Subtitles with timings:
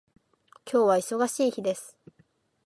[0.65, 1.95] 今日は忙しい日です